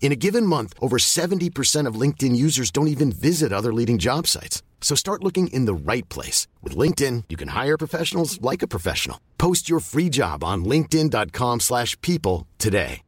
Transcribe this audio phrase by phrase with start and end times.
[0.00, 4.26] In a given month, over 70% of LinkedIn users don't even visit other leading job
[4.26, 4.64] sites.
[4.80, 6.48] So start looking in the right place.
[6.64, 9.20] With LinkedIn, you can hire professionals like a professional.
[9.38, 13.02] Post your free job on linkedin.com slash people today.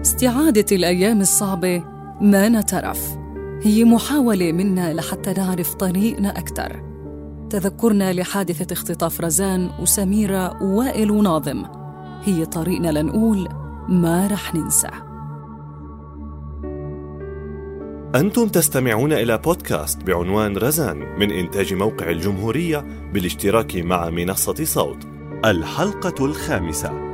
[0.00, 1.84] استعادة الأيام الصعبة
[2.20, 3.16] ما نترف
[3.62, 6.93] هي محاولة منا لحتى نعرف طريقنا أكثر
[7.55, 11.63] تذكرنا لحادثة اختطاف رزان وسميرة ووائل وناظم.
[12.23, 13.49] هي طريقنا لنقول
[13.89, 14.89] ما رح ننسى.
[18.15, 25.07] أنتم تستمعون إلى بودكاست بعنوان رزان من إنتاج موقع الجمهورية بالاشتراك مع منصة صوت
[25.45, 27.04] الحلقة الخامسة.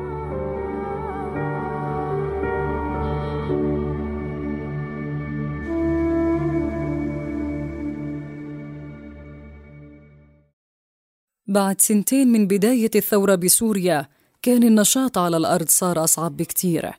[11.51, 14.07] بعد سنتين من بداية الثورة بسوريا
[14.41, 16.91] كان النشاط على الأرض صار أصعب بكتير.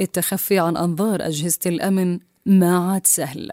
[0.00, 3.52] التخفي عن أنظار أجهزة الأمن ما عاد سهل.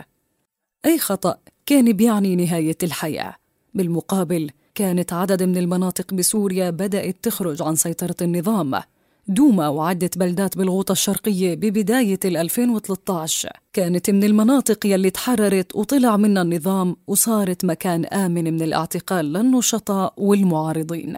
[0.86, 3.36] أي خطأ كان بيعني نهاية الحياة.
[3.74, 8.82] بالمقابل كانت عدد من المناطق بسوريا بدأت تخرج عن سيطرة النظام.
[9.28, 16.96] دوما وعدة بلدات بالغوطة الشرقية ببداية 2013 كانت من المناطق يلي تحررت وطلع منها النظام
[17.08, 21.18] وصارت مكان آمن من الاعتقال للنشطاء والمعارضين.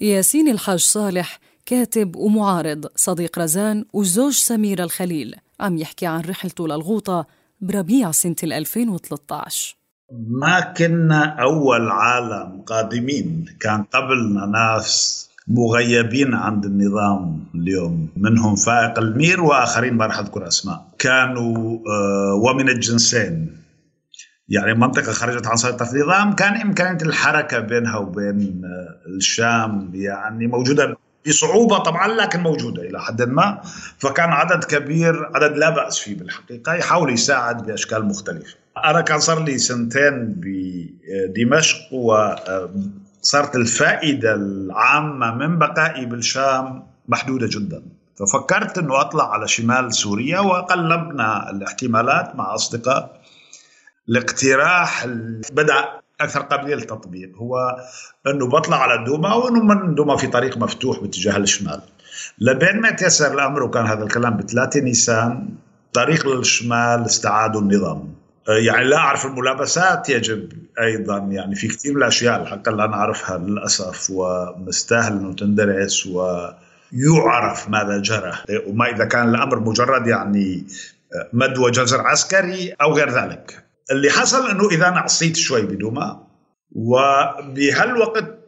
[0.00, 7.26] ياسين الحاج صالح كاتب ومعارض صديق رزان وزوج سميرة الخليل عم يحكي عن رحلته للغوطة
[7.60, 9.76] بربيع سنة 2013
[10.28, 13.44] ما كنا أول عالم قادمين.
[13.60, 20.86] كان قبلنا ناس مغيبين عند النظام اليوم منهم فائق المير وآخرين ما راح أذكر أسماء.
[20.98, 23.56] كانوا آه، ومن الجنسين.
[24.48, 30.96] يعني منطقة خرجت عن سيطرة النظام كان إمكانية الحركة بينها وبين آه، الشام يعني موجودة
[31.28, 33.60] بصعوبة طبعا لكن موجودة إلى حد ما.
[33.98, 38.54] فكان عدد كبير عدد لا بأس فيه بالحقيقة يحاول يساعد بأشكال مختلفة.
[38.84, 42.70] أنا كان صار لي سنتين بدمشق و آه،
[43.22, 47.82] صارت الفائدة العامة من بقائي بالشام محدودة جدا.
[48.18, 53.20] ففكرت أنه أطلع على شمال سوريا وقلبنا الاحتمالات مع أصدقاء
[54.08, 55.06] الاقتراح
[55.52, 55.84] بدأ
[56.20, 57.76] أكثر قابلية للتطبيق هو
[58.26, 61.80] أنه بطلع على دوما وأنه من دوما في طريق مفتوح باتجاه الشمال.
[62.38, 65.48] لبين ما تيسر الأمر وكان هذا الكلام بثلاثة نيسان.
[65.92, 68.19] طريق للشمال استعادوا النظام.
[68.48, 74.10] يعني لا أعرف الملابسات يجب أيضا يعني في كثير من الأشياء الحق لا نعرفها للأسف
[74.10, 78.32] ومستاهل إنه تندرس ويعرف ماذا جرى.
[78.66, 80.66] وما إذا كان الأمر مجرد يعني
[81.32, 83.64] مد وجزر عسكري أو غير ذلك.
[83.90, 86.26] اللي حصل إنه إذا عصيت شوي بدوما
[86.72, 88.40] وبهالوقت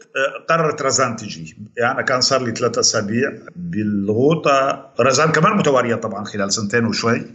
[0.48, 1.56] قررت رزان تجي.
[1.76, 4.86] يعني كان صار لي ثلاثة أسابيع بالغوطة.
[5.00, 7.26] رزان كمان متوارية طبعا خلال سنتين وشوي.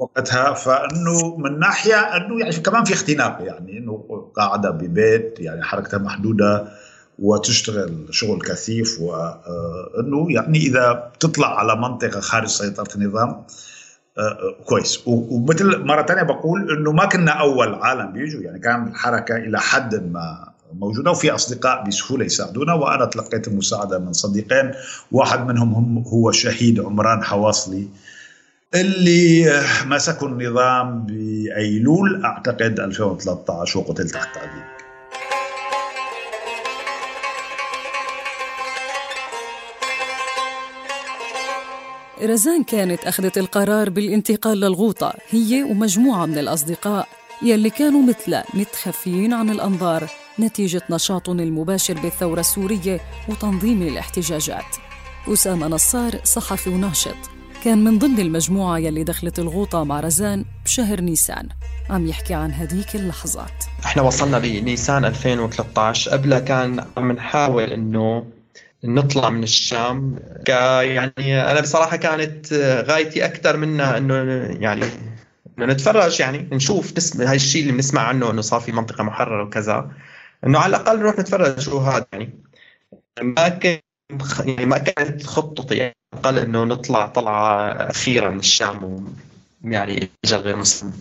[0.00, 5.98] وقتها فإنه من ناحية إنه يعني كمان في اختناق يعني إنه قاعدة ببيت يعني حركتها
[5.98, 6.68] محدودة
[7.18, 13.44] وتشتغل شغل كثيف وانه يعني إذا بتطلع على منطقة خارج سيطرة النظام
[14.64, 15.00] كويس.
[15.06, 19.94] ومثل مرة ثانية بقول إنه ما كنا أول عالم بيجوا يعني كان الحركة إلى حد
[19.94, 24.70] ما موجودة وفي أصدقاء بسهولة يساعدونا وأنا تلقيت المساعدة من صديقين
[25.12, 27.88] واحد منهم هم هو شهيد عمران حواصلي.
[28.74, 34.64] اللي مسكوا النظام بأيلول أعتقد 2013 وقتل تحت تعذيب
[42.22, 47.08] رزان كانت أخذت القرار بالانتقال للغوطة هي ومجموعة من الأصدقاء
[47.42, 54.76] يلي كانوا مثلها متخفيين عن الأنظار نتيجة نشاطهم المباشر بالثورة السورية وتنظيم الاحتجاجات.
[55.28, 61.48] أسامة نصار صحفي وناشط كان من ضمن المجموعة يلي دخلت الغوطة مع رزان بشهر نيسان.
[61.90, 63.64] عم يحكي عن هديك اللحظات.
[63.84, 68.26] إحنا وصلنا بنيسان 2013 قبلها كان عم نحاول إنه
[68.84, 70.18] نطلع من الشام.
[70.48, 72.52] يعني أنا بصراحة كانت
[72.88, 74.14] غايتي أكثر منها إنه
[74.60, 74.84] يعني
[75.58, 79.44] إنه نتفرج يعني نشوف نسمع هاي الشيء اللي بنسمع عنه إنه صار في منطقة محررة
[79.44, 79.90] وكذا.
[80.46, 82.40] إنه على الأقل نروح نتفرج شو هذا يعني.
[83.22, 83.78] ما كان
[84.46, 85.76] يعني ما كانت خطتي.
[85.76, 89.06] يعني أقل إنه نطلع طلعة أخيرة من الشام
[89.64, 90.92] يعني غير مسلم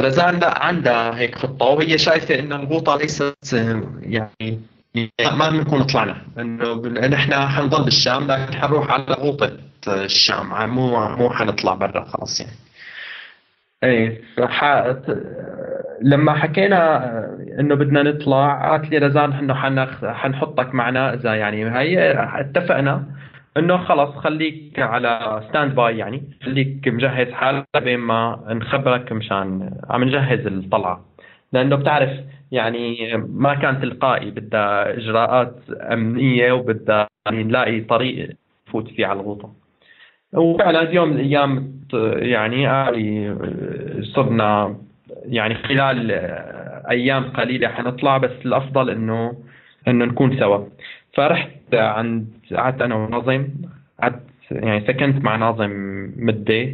[0.00, 3.34] رزان لا عندها هيك خطة وهي شايفة إنه الغوطة ليست
[4.02, 4.60] يعني
[5.20, 6.22] ما بنكون طلعنا.
[6.38, 9.56] إنه نحن حنضل بالشام لكن حنروح على غوطة
[9.88, 10.70] الشام.
[10.70, 12.52] مو مو حنطلع برا خلاص يعني.
[13.84, 14.22] إيه.
[16.02, 16.98] لما حكينا
[17.60, 19.54] إنه بدنا نطلع قالت لي رزان إنه.
[20.12, 23.04] حنحطك معنا اذا يعني هي اتفقنا
[23.56, 30.46] إنه خلص خليك على standby يعني خليك مجهز حالك بين ما نخبرك مشان عم نجهز
[30.46, 31.04] الطلعة
[31.52, 32.10] لأنه بتعرف
[32.52, 38.36] يعني ما كان تلقائي بدها إجراءات أمنية وبدها يعني نلاقي طريق
[38.68, 39.52] نفوت فيه على الغوطة
[40.32, 41.80] وفعلا يوم من الأيام
[42.22, 42.68] يعني
[44.02, 44.76] صرنا
[45.30, 46.10] يعني خلال
[46.90, 49.36] أيام قليلة حنطلع بس الأفضل إنه
[49.88, 50.66] إنه نكون سوا.
[51.14, 53.48] فرحت عند قعدت أنا وناظم
[54.02, 55.70] قعدت يعني سكنت مع ناظم
[56.16, 56.68] مدة.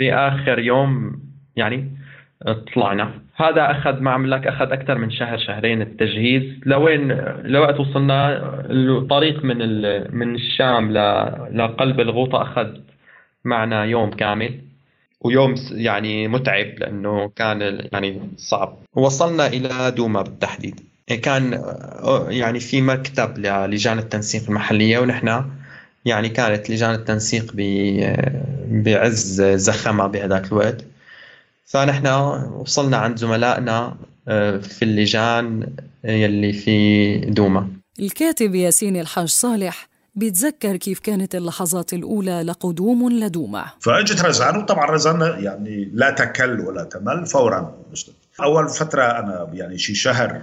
[0.00, 1.12] بآخر يوم
[1.56, 1.90] يعني
[2.74, 3.10] طلعنا.
[3.36, 6.60] هذا أخذ ما عم لك أخذ أكثر من شهر شهرين التجهيز.
[6.66, 7.12] لوين
[7.44, 8.38] لوقت وصلنا
[8.70, 9.58] الطريق من
[10.16, 10.92] من الشام
[11.52, 12.68] لقلب الغوطة أخذ
[13.44, 14.60] معنا يوم كامل.
[15.24, 18.78] ويوم يعني متعب لأنه كان يعني صعب.
[18.94, 20.80] وصلنا إلى دوما بالتحديد.
[21.22, 21.62] كان
[22.28, 25.44] يعني في مكتب للجان التنسيق المحلية ونحن
[26.04, 27.52] يعني كانت لجان التنسيق
[28.68, 30.84] بعز زخمها بهذاك الوقت.
[31.66, 33.96] فنحن وصلنا عند زملائنا
[34.28, 35.66] آه، في اللجان
[36.04, 37.68] يلي في دوما.
[38.00, 45.20] الكاتب ياسين الحاج صالح بيتذكر كيف كانت اللحظات الأولى لقدوم لدوما فأجت رزان وطبعا رزان
[45.20, 47.74] يعني لا تكل ولا تمل فورا.
[48.42, 50.42] أول فترة أنا يعني شي شهر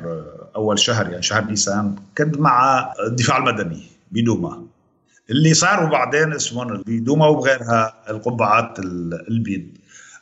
[0.56, 4.64] أول شهر يعني شهر نيسان كنت مع الدفاع المدني بدوما
[5.30, 8.80] اللي صاروا بعدين اسمهم بدوما وبغيرها القبعات
[9.30, 9.68] البيض.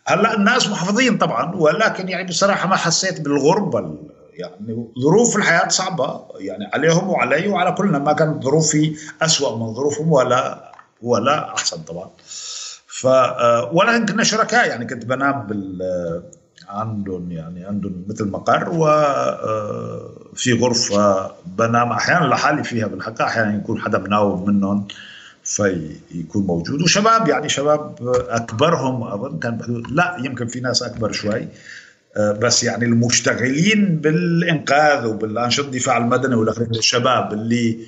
[0.06, 3.98] هلأ الناس محافظين طبعا ولكن يعني بصراحة ما حسيت بالغربة
[4.40, 8.00] يعني ظروف الحياة صعبة يعني عليهم وعلي وعلى كلنا.
[8.00, 10.72] ما كانت ظروفي اسوء من ظروفهم ولا
[11.02, 12.10] ولا أحسن طبعا.
[12.88, 14.68] ف آه، ولكن كنا شركاء.
[14.70, 15.80] يعني كنت بنام بال
[16.68, 21.92] عندهم يعني عندهم مثل مقر وفي آه، غرفة بنام.
[21.92, 23.26] أحيانا لحالي فيها بالحقيقة.
[23.26, 24.88] أحيانا يكون حدا مناوب منهم
[25.44, 26.82] فيكون موجود.
[26.82, 27.96] وشباب يعني شباب
[28.30, 31.42] أكبرهم أظن كان بحدود لا يمكن في ناس أكبر شوي.
[31.42, 31.48] آه،
[32.18, 37.80] بس يعني المشتغلين بالإنقاذ وبالأنشطة الدفاع المدني والأخرين الشباب اللي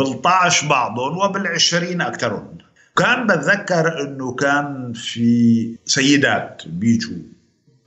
[0.00, 2.58] بال12 بعضهم وبال20 أكثرهم.
[2.96, 7.18] كان بتذكر إنه كان في سيدات بيجوا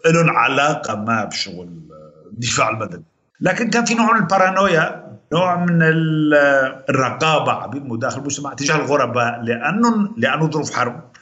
[0.06, 1.70] لهم علاقة ما بشغل
[2.34, 3.04] الدفاع المدني.
[3.42, 5.04] لكن كان في نوع من البارانويا
[5.34, 5.80] نوع من
[6.90, 11.13] الرقابة داخل المجتمع تجاه الغرباء لأنه لأنه ظروف حرب.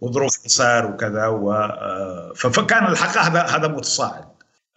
[0.00, 4.24] وظروف حصار وكذا و آه، فكان الحقيقة هذا هذا متصاعد.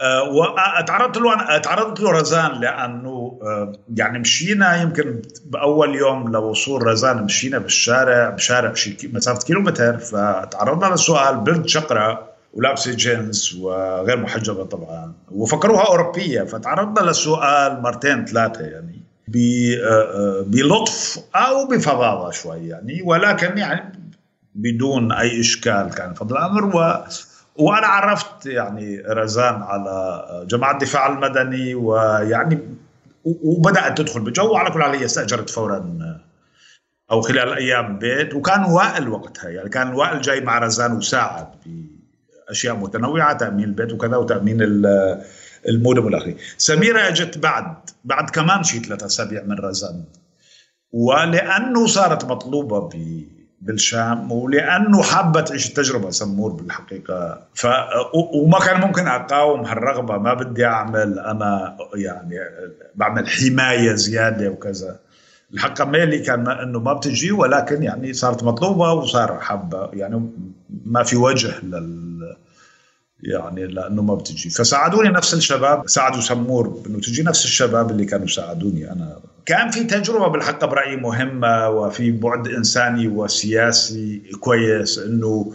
[0.01, 7.23] آه، وتعرضت له تعرضت له رزان لأنه آه، يعني مشينا يمكن بأول يوم لوصول رزان
[7.23, 15.13] مشينا بالشارع بشارع شي مسافة كيلومتر فتعرضنا للسؤال بنت شقرة ولابسة جينز وغير محجبة طبعا
[15.31, 19.01] وفكروها أوروبية فتعرضنا للسؤال مرتين ثلاثة يعني
[20.47, 24.00] بلطف أو بفظاظة شوي يعني ولكن يعني
[24.55, 26.65] بدون أي إشكال كان فضل الأمر.
[26.65, 27.03] و
[27.55, 32.59] وأنا عرفت يعني رزان على جماعة الدفاع المدني ويعني
[33.25, 36.19] وبدأت تدخل بجو وعلى كل حال هي استأجرت فورا
[37.11, 38.33] أو خلال أيام بيت.
[38.33, 41.47] وكان وائل وقتها يعني كان وائل جاي مع رزان وساعد
[42.49, 44.57] اشياء متنوعة تأمين البيت وكذا وتأمين
[45.69, 50.03] المودم والاخرين سميرة اجت بعد بعد كمان شيء ثلاثة أسابيع من رزان.
[50.91, 52.89] ولأنه صارت مطلوبة
[53.61, 57.39] بالشام ولأنه حابه تعيش التجربة سمور بالحقيقة.
[57.53, 57.67] ف
[58.33, 62.39] وما كان ممكن أقاوم هالرغبة ما بدي أعمل أنا يعني
[62.95, 64.99] بعمل حماية زيادة وكذا.
[65.53, 70.29] الحق ميلي كان إنه ما بتجي ولكن يعني صارت مطلوبة وصار حابه يعني
[70.85, 72.10] ما في وجه لل
[73.23, 74.49] يعني لأنه ما بتجي.
[74.49, 79.19] فساعدوني نفس الشباب ساعدوا سمور إنه تجي نفس الشباب اللي كانوا ساعدوني أنا.
[79.45, 85.53] كان في تجربة بالحق برأيي مهمة وفي بعد إنساني وسياسي كويس إنه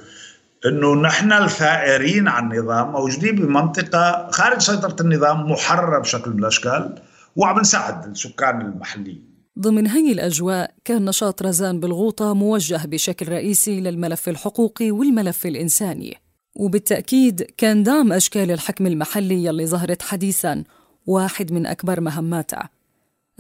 [0.67, 7.03] إنه نحن الثائرين عن النظام موجودين بمنطقة خارج سيطرة النظام محررة بشكل من الأشكال
[7.37, 9.37] وعم نساعد السكان المحليين.
[9.59, 16.26] ضمن هي الأجواء كان نشاط رزان بالغوطة موجه بشكل رئيسي للملف الحقوقي والملف الإنساني.
[16.57, 20.65] وبالتأكيد كان دعم أشكال الحكم المحلي يلي ظهرت حديثاً
[21.07, 22.59] واحد من أكبر مهماته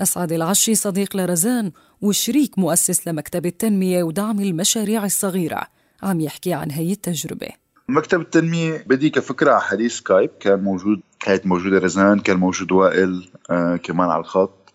[0.00, 5.62] أسعد العشي صديق لرزان وشريك مؤسس لمكتب التنمية ودعم المشاريع الصغيرة.
[6.02, 7.48] عم يحكي عن هي التجربة.
[7.88, 13.28] مكتب التنمية بدي كفكرة على حديث سكايب كان موجود كانت موجودة رزان كان موجود وائل
[13.50, 14.72] آه كمان على الخط.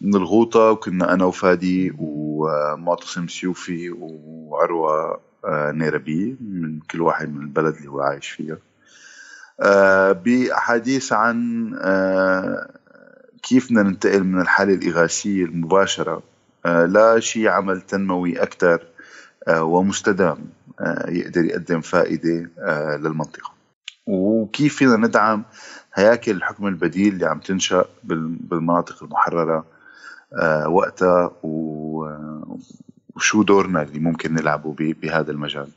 [0.00, 5.20] من الغوطة وكنا أنا وفادي ومعتصم سيوفي وعروة
[5.74, 8.58] نيربي من كل واحد من البلد اللي هو عايش فيها.
[9.60, 12.70] آه بأحاديث عن آه
[13.42, 16.22] كيف بدنا ننتقل من الحالة الإغاثية المباشرة
[16.66, 18.82] آه لشيء عمل تنموي أكثر
[19.48, 20.38] آه ومستدام
[20.80, 23.50] آه يقدر يقدم فائدة آه للمنطقة.
[24.06, 25.44] وكيف فينا ندعم
[25.94, 29.64] هياكل الحكم البديل اللي عم تنشأ بالمناطق المحررة
[30.34, 31.30] آه، وقتها
[33.16, 35.68] وشو دورنا اللي ممكن نلعبه بهذا المجال.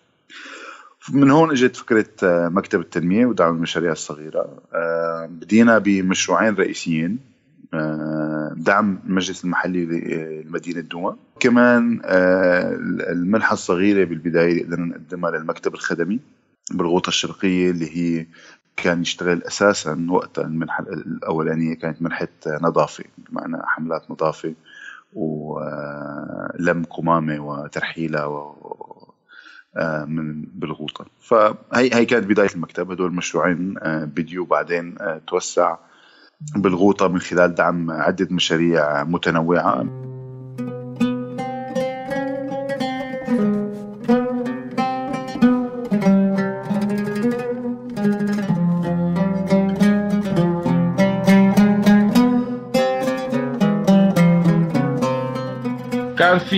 [1.10, 4.58] من هون إجت فكرة آه، مكتب التنمية ودعم المشاريع الصغيرة.
[4.74, 7.20] آه، بدينا بمشروعين رئيسيين
[8.56, 9.86] دعم المجلس المحلي
[10.46, 12.02] لمدينة دوما كمان
[13.10, 16.20] المنحه الصغيرة بالبداية اللي قدرنا نقدمها للمكتب الخدمي
[16.72, 18.26] بالغوطة الشرقية اللي هي
[18.78, 24.54] كان يشتغل أساسا وقتها المنحه الأولانية كانت منحة نظافة بمعنى حملات نظافة
[26.60, 28.78] ولم قمامه وترحيلها و
[29.78, 31.06] آه، من بالغوطة.
[31.20, 32.92] فهي هي كانت بداية المكتب.
[32.92, 35.78] هدول المشروعين آه، بديو بعدين آه، توسع
[36.56, 40.07] بالغوطة من خلال دعم عدة مشاريع متنوعة.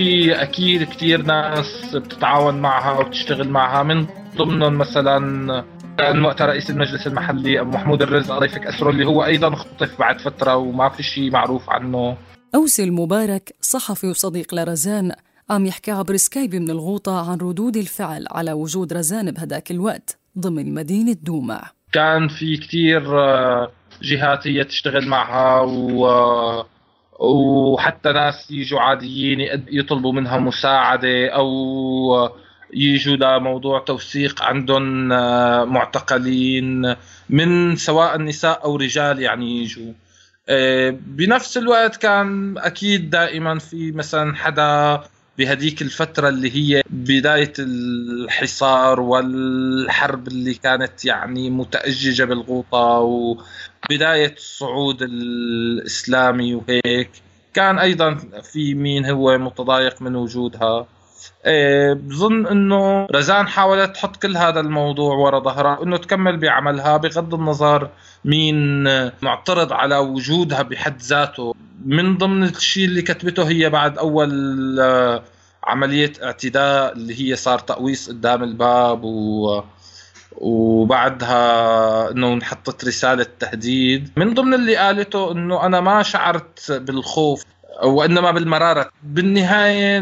[0.00, 3.82] في أكيد كثير ناس بتتعاون معها وبتشتغل معها.
[3.82, 5.64] من ضمنهم مثلا
[5.98, 9.98] كان وقتها رئيس المجلس المحلي أبو محمود الرزق الله يفك أسره اللي هو أيضا اختطف
[9.98, 12.16] بعد فترة وما في شيء معروف عنه.
[12.54, 15.12] اوسي المبارك صحفي وصديق لرزان
[15.50, 20.74] عم يحكي عبر سكايب من الغوطة عن ردود الفعل على وجود رزان بهداك الوقت ضمن
[20.74, 21.62] مدينة دوما.
[21.92, 26.66] كان في كتير آه، جهات هي تشتغل معها و آه،
[27.20, 31.50] وحتى ناس يجوا عاديين يطلبوا منها مساعدة أو
[32.74, 36.94] يجوا لموضوع توثيق عندهم آه، معتقلين
[37.30, 39.92] من سواء النساء أو رجال يعني يجوا.
[40.48, 45.02] آه، بنفس الوقت كان أكيد دائما في مثلا حدا
[45.40, 56.54] بهديك الفترة اللي هي بداية الحصار والحرب اللي كانت يعني متأججة بالغوطة وبداية الصعود الإسلامي
[56.54, 57.10] وهيك
[57.54, 60.86] كان أيضا في مين هو متضايق من وجودها.
[61.46, 67.34] إيه، بظن إنه رزان حاولت تحط كل هذا الموضوع ورا ظهرها إنه تكمل بعملها بغض
[67.34, 67.88] النظر
[68.24, 68.84] مين
[69.22, 71.54] معترض على وجودها بحد ذاته.
[71.84, 74.30] من ضمن الشيء اللي كتبته هي بعد أول
[74.80, 75.22] آه،
[75.64, 79.62] عملية اعتداء اللي هي صار تقويص قدام الباب و
[80.36, 84.10] وبعدها إنه انحطت رسالة تهديد.
[84.16, 87.44] من ضمن اللي قالته إنه أنا ما شعرت بالخوف
[87.82, 88.90] وإنما بالمرارة.
[89.02, 90.00] بالنهاية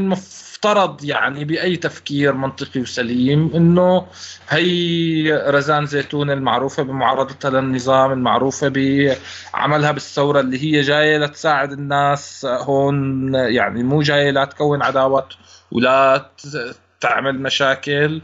[0.64, 4.06] المفترض يعني بأي تفكير منطقي وسليم إنه
[4.48, 13.34] هي رزان زيتون المعروفة بمعارضتها للنظام المعروفة بعملها بالثورة اللي هي جاية لتساعد الناس هون
[13.34, 15.34] يعني مو جاية لتكون عداوات
[15.72, 16.30] ولا
[17.00, 18.22] تعمل مشاكل.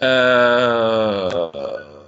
[0.00, 2.03] آه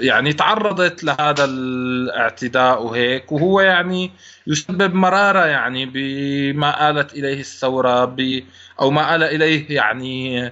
[0.00, 4.10] يعني تعرضت لهذا الاعتداء وهيك وهو يعني
[4.46, 8.42] يسبب مرارة يعني بما آلت إليه الثورة ب
[8.80, 10.50] أو ما آل إليه يعني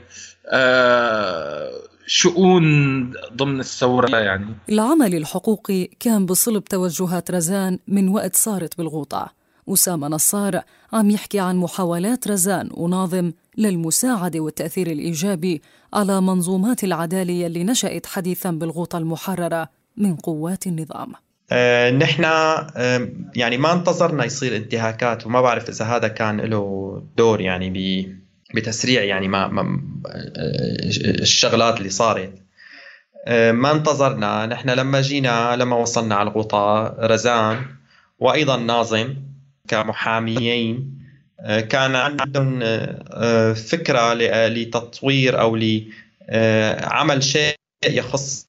[0.52, 1.70] آه
[2.06, 2.62] شؤون
[3.36, 4.54] ضمن الثورة يعني.
[4.68, 9.32] العمل الحقوقي كان بصلب توجهات رزان من وقت صارت بالغوطة.
[9.68, 10.60] أسامة نصار
[10.92, 15.62] عم يحكي عن محاولات رزان وناظم للمساعدة والتأثير الإيجابي
[15.94, 21.12] على منظومات العدالة اللي نشأت حديثا بالغوطة المحررة من قوات النظام.
[21.52, 27.40] آه، نحن آه، يعني ما انتظرنا يصير انتهاكات وما بعرف إذا هذا كان له دور
[27.40, 27.70] يعني
[28.54, 29.62] بتسريع يعني ما, ما
[30.06, 32.32] آه، الشغلات اللي صارت.
[33.52, 34.46] ما انتظرنا.
[34.46, 37.66] نحن لما جينا لما وصلنا على الغوطة رزان
[38.18, 39.14] وأيضا ناظم
[39.68, 40.98] كمحاميين
[41.46, 42.60] كان عندهم
[43.54, 44.14] فكرة
[44.48, 47.54] لتطوير أو لعمل شيء
[47.86, 48.46] يخص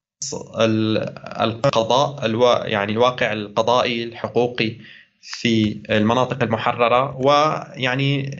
[1.41, 2.29] القضاء
[2.69, 4.75] يعني الواقع القضائي الحقوقي
[5.21, 8.39] في المناطق المحررة ويعني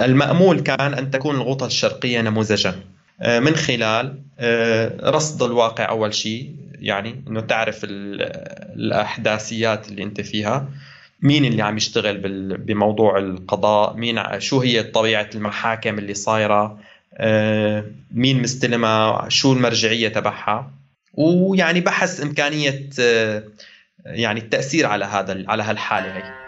[0.00, 2.74] المأمول كان أن تكون الغوطة الشرقية نموذجا.
[3.20, 10.68] آه، من خلال آه، رصد الواقع أول شيء يعني أنه تعرف الأحداثيات اللي أنت فيها.
[11.22, 12.18] مين اللي عم يشتغل
[12.58, 16.78] بموضوع القضاء؟ مين شو هي طبيعة المحاكم اللي صايرة؟
[17.14, 20.70] آه، مين مستلمها شو المرجعية تبعها؟
[21.14, 22.88] ويعني بحث إمكانية
[24.06, 26.46] يعني التأثير على هذا على هالحالة هي.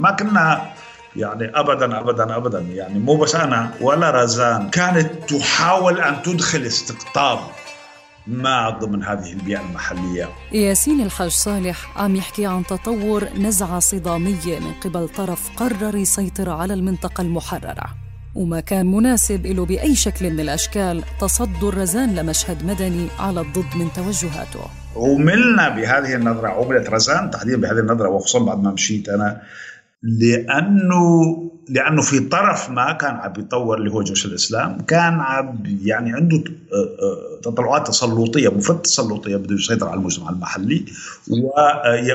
[0.00, 0.72] ما كنا
[1.16, 2.60] يعني ابدا ابدا ابدا.
[2.60, 4.70] يعني مو بس أنا ولا رزان.
[4.70, 7.38] كانت تحاول أن تدخل استقطاب
[8.26, 10.28] ما ضمن هذه البيئة المحلية.
[10.52, 16.74] ياسين الحاج صالح عم يحكي عن تطور نزعة صدامية من قبل طرف قرر يسيطر على
[16.74, 17.84] المنطقة المحررة.
[18.34, 23.92] وما كان مناسب له بأي شكل من الأشكال تصدر رزان لمشهد مدني على الضد من
[23.92, 24.60] توجهاته.
[24.96, 29.42] عملنا بهذه النظرة عملت رزان تحديدا بهذه النظرة وخصوصا بعد ما مشيت أنا
[30.02, 36.12] لأنه لأنه في طرف ما كان عم يطور اللي هو جيش الإسلام كان عم يعني
[36.12, 40.84] عنده آه، آه، تطلعات تسلطية مفت تسلطية بده يسيطر على المجتمع المحلي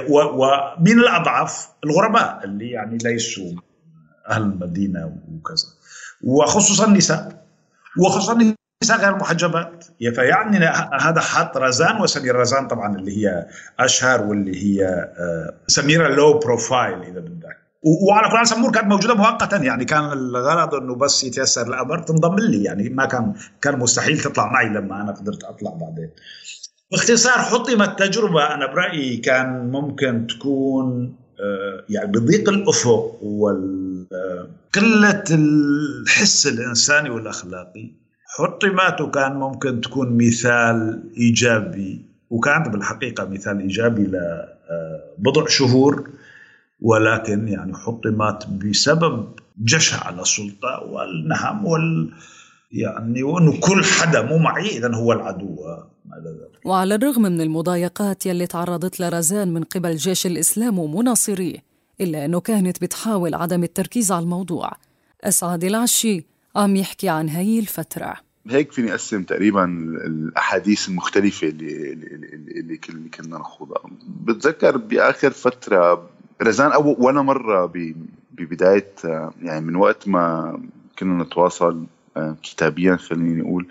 [0.10, 3.51] ومن الأضعف الغرباء اللي يعني ليسوا
[4.29, 5.67] أهل المدينة وكذا.
[6.24, 7.46] وخصوصا النساء.
[7.98, 9.86] وخصوصا النساء غير محجبات.
[10.15, 10.58] فيعني
[11.01, 13.48] هذا حط رزان وسميرة رزان طبعا اللي هي
[13.79, 14.86] أشهر واللي هي
[15.20, 17.67] آه، سميرة low profile إذا بدك.
[17.84, 19.58] وعلى كل سمور كانت موجودة مؤقتا.
[19.58, 21.68] يعني كان الغرض إنه بس يتيسر.
[21.68, 22.64] الامر تنضم لي.
[22.64, 26.10] يعني ما كان كان مستحيل تطلع معي لما أنا قدرت أطلع بعدين.
[26.92, 34.08] باختصار حطمت تجربة أنا برأيي كان ممكن تكون آه، يعني بضيق الأفق وقله
[35.32, 37.92] الحس الإنساني والأخلاقي.
[38.38, 42.06] حطمت وكان ممكن تكون مثال إيجابي.
[42.30, 46.10] وكانت بالحقيقة مثال إيجابي لبضع آه، شهور.
[46.80, 52.13] ولكن يعني حطمت بسبب جشع السلطة والنهم وال
[52.72, 55.56] يعني وإنه كل حدا مو معي اذا هو العدو
[56.66, 61.63] وعلى الرغم من المضايقات يلي تعرضت لرزان من قبل جيش الإسلام ومناصريه
[62.02, 64.72] إلا أنه كانت بتحاول عدم التركيز على الموضوع.
[65.24, 68.16] أسعد العشي عم يحكي عن هي الفترة.
[68.50, 69.66] هيك فيني أقسم تقريبا
[70.06, 73.82] الأحاديث المختلفة اللي, اللي, اللي كنا نخوضها.
[74.08, 76.10] بتذكر بآخر فترة
[76.41, 77.71] رزان أول ولا مرة
[78.32, 78.93] ببداية
[79.41, 80.60] يعني من وقت ما
[81.00, 81.86] كنا نتواصل
[82.17, 83.65] آه، كتابيا خليني نقول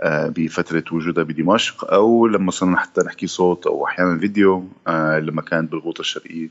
[0.00, 5.42] آه، بفترة وجودها بدمشق أو لما صرنا حتى نحكي صوت أو أحيانا فيديو آه، لما
[5.42, 6.48] كانت بالغوطة الشرقية.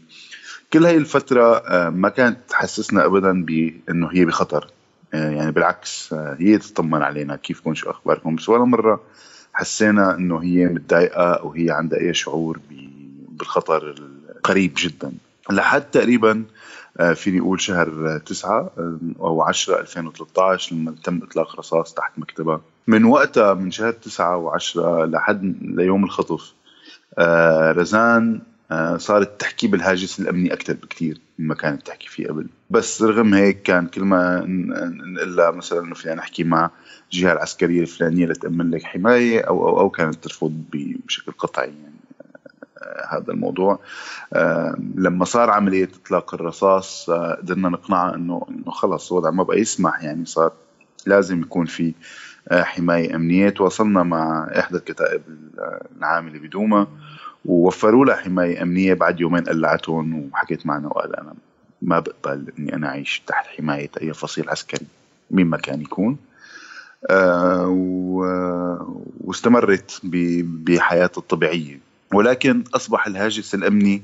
[0.73, 4.67] كل هاي الفترة آه، ما كانت تحسسنا أبدا بأنه هي بخطر
[5.13, 8.35] يعني بالعكس هي تطمن علينا كيفكم شو أخباركم.
[8.35, 9.01] بس ولا مرة
[9.53, 12.59] حسينا أنه هي متضايقة أو هي عندها أي شعور
[13.29, 13.95] بالخطر
[14.35, 15.11] القريب جدا.
[15.51, 16.43] لحد تقريبا
[17.15, 18.71] فيني أقول شهر تسعة
[19.19, 22.61] أو 10 2013 لما تم إطلاق رصاص تحت مكتبها.
[22.87, 26.53] من وقتها من شهر تسعة و10 لحد ليوم الخطف
[27.17, 32.47] آه، رزان آه، صارت تحكي بالهاجس الأمني أكثر بكثير مما كانت تحكي فيه قبل.
[32.69, 36.71] بس رغم هيك كان كل ما نقول مثلا إنه فينا نحكي مع
[37.13, 41.93] الجهه العسكرية الفلانية لتأمن لك حماية أو أو أو كانت ترفض بشكل قطعي يعني.
[41.93, 42.02] آه،
[43.09, 43.79] هذا الموضوع.
[44.95, 50.03] لما صار عملية إطلاق الرصاص قدرنا نقنعها إنه إنه خلص الوضع ما بقى يسمح.
[50.03, 50.51] يعني صار
[51.05, 51.93] لازم يكون في
[52.51, 53.49] حماية أمنية.
[53.49, 55.21] تواصلنا مع إحدى الكتائب
[55.97, 56.87] العاملة بدوما
[57.45, 58.93] ووفروا لها حماية أمنية.
[58.93, 61.33] بعد يومين قلعتهم وحكيت معنا وقال أنا
[61.81, 64.85] ما بقبل إني أنا أعيش تحت حماية أي فصيل عسكري
[65.31, 66.17] مين ما كان يكون.
[67.09, 67.67] آه
[69.21, 69.99] واستمرت
[70.43, 71.79] بحياتها الطبيعية.
[72.13, 74.03] ولكن أصبح الهاجس الأمني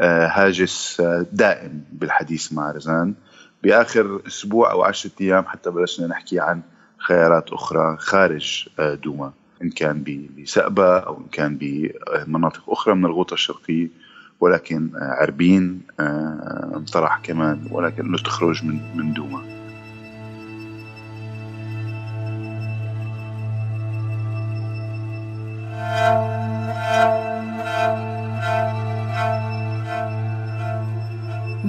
[0.00, 3.14] آه هاجس آه، دائم بالحديث مع رزان.
[3.62, 6.60] بآخر أسبوع أو عشرة أيام حتى بلشنا نحكي عن
[6.98, 9.32] خيارات أخرى خارج آه، دوما.
[9.62, 10.04] إن كان
[10.38, 13.88] بسقبة أو إن كان بمناطق أخرى من الغوطة الشرقية
[14.40, 15.80] ولكن عربين
[16.76, 19.67] انطرح كمان ولكن انه تخرج من من دوما.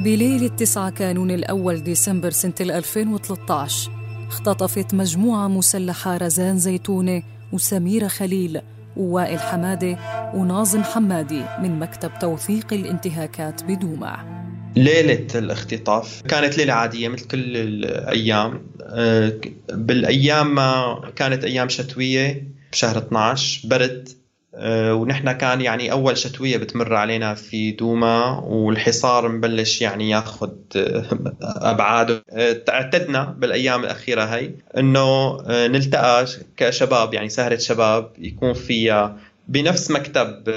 [0.03, 3.91] بليلة 9 كانون الأول ديسمبر سنة 2013
[4.27, 8.61] اختطفت مجموعة مسلحة رزان زيتونة وسميرة خليل
[8.97, 9.97] ووائل حمادة
[10.35, 14.39] وناظم حمادي من مكتب توثيق الانتهاكات بدومع
[14.75, 18.61] ليلة الاختطاف كانت ليلة عادية مثل كل الأيام.
[18.81, 19.33] آه،
[19.69, 24.09] بالأيام ما كانت أيام شتوية بشهر 12 برد
[24.53, 31.05] ونحن كان يعني أول شتوية بتمر علينا في دوما والحصار مبلش يعني ياخذ آه،
[31.41, 32.23] أبعاده.
[32.29, 36.25] آه، اعتدنا بالأيام الأخيرة هي إنه نلتقى
[36.57, 40.55] كشباب يعني سهرة شباب يكون فيها بنفس مكتب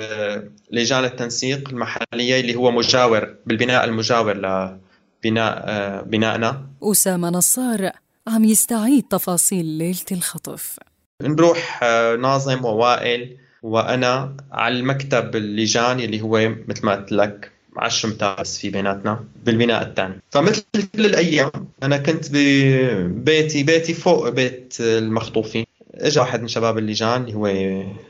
[0.70, 7.90] لجان التنسيق المحلية اللي هو مجاور بالبناء المجاور لبناء بنائنا أسامة نصار
[8.26, 10.78] عم يستعيد تفاصيل ليلة الخطف.
[11.22, 11.82] نروح
[12.18, 13.41] ناظم ووائل.
[13.62, 19.82] وأنا على المكتب اللجاني اللي هو مثل ما قلت لك 10 امتار في بيناتنا بالبناء
[19.82, 20.14] الثاني.
[20.30, 21.50] فمثل كل الأيام
[21.82, 25.64] أنا كنت ببيتي بيتي فوق بيت المخطوفين.
[25.94, 27.46] اجى واحد من شباب اللجان اللي هو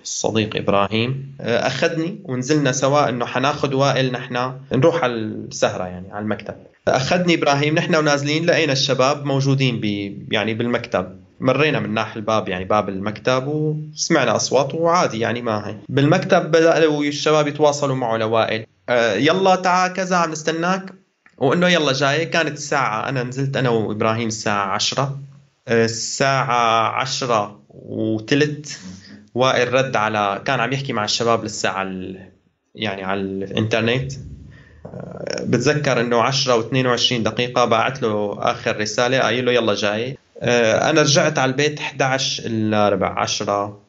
[0.02, 6.54] الصديق إبراهيم أخذني ونزلنا سوا إنه حناخذ وائل نحن نروح على السهرة يعني على المكتب.
[6.88, 11.21] أخذني إبراهيم نحن ونازلين لقينا الشباب موجودين بي يعني بالمكتب.
[11.42, 15.76] مرينا من ناحية الباب يعني باب المكتب وسمعنا أصوات وعادي يعني ما هي.
[15.88, 18.66] بالمكتب بدأوا الشباب يتواصلوا معه لوائل.
[18.88, 20.94] آه يلا تعال كذا عم نستناك.
[21.38, 22.26] وإنه يلا جاي.
[22.26, 25.18] كانت الساعة أنا نزلت أنا وإبراهيم الساعة عشرة.
[25.68, 28.78] آه الساعة عشرة وثلث.
[29.34, 31.84] وائل رد على كان عم يحكي مع الشباب للساعة
[32.74, 34.12] يعني على الإنترنت.
[34.86, 40.18] آه، بتذكر إنه 10 و22 دقيقة بعت له آخر رسالة قايل له يلا جاي.
[40.42, 43.80] أنا رجعت على البيت 11 إلا ربع 10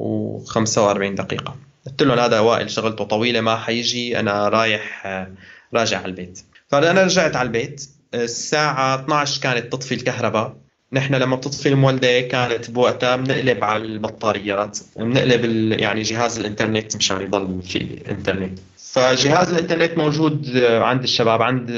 [0.00, 1.56] و45 دقيقة.
[1.86, 5.30] قلت لهم هذا وائل شغلته طويلة ما حيجي أنا رايح آه،
[5.74, 6.40] راجع على البيت.
[6.68, 10.56] فانا رجعت على البيت الساعة 12 كانت تطفي الكهرباء.
[10.92, 15.44] نحن لما بتطفي المولدة كانت بوقتها بنقلب على البطاريات بنقلب
[15.80, 18.58] يعني جهاز الإنترنت مشان يضل في انترنت
[18.92, 21.72] فجهاز الإنترنت موجود عند الشباب عند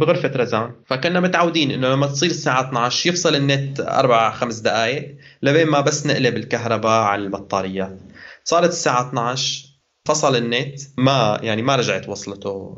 [0.00, 0.70] بغرفة رزان.
[0.86, 6.06] فكنا متعودين إنه لما تصير الساعة 12 يفصل النت أربع خمس دقائق لبين ما بس
[6.06, 7.98] نقلب الكهرباء على البطاريات.
[8.44, 9.64] صارت الساعة 12
[10.04, 12.76] فصل النت ما يعني ما رجعت وصلته